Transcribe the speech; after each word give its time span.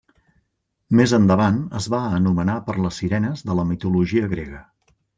Més 0.99 1.13
endavant 1.17 1.59
es 1.81 1.89
va 1.95 2.01
anomenar 2.21 2.57
per 2.71 2.77
les 2.87 3.01
sirenes 3.05 3.49
de 3.51 3.61
la 3.63 3.71
mitologia 3.75 4.35
grega. 4.37 4.69